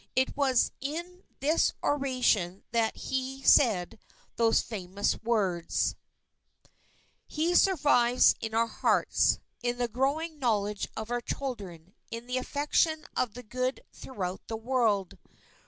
It 0.15 0.35
was 0.35 0.71
in 0.81 1.25
this 1.41 1.73
oration 1.83 2.63
that 2.71 2.95
he 2.97 3.43
said 3.43 3.99
those 4.35 4.59
famous 4.63 5.21
words: 5.21 5.93
"He 7.27 7.53
survives 7.53 8.33
in 8.41 8.55
our 8.55 8.65
hearts 8.65 9.37
in 9.61 9.77
the 9.77 9.87
growing 9.87 10.39
knowledge 10.39 10.87
of 10.97 11.11
our 11.11 11.21
children, 11.21 11.93
in 12.09 12.25
the 12.25 12.39
affection 12.39 13.05
of 13.15 13.35
the 13.35 13.43
good 13.43 13.81
throughout 13.93 14.41
the 14.47 14.57
World 14.57 15.19